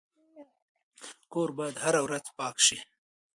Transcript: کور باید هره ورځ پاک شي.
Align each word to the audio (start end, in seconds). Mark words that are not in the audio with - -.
کور 1.31 1.49
باید 1.57 1.75
هره 1.83 1.99
ورځ 2.05 2.25
پاک 2.37 2.57
شي. 2.67 2.77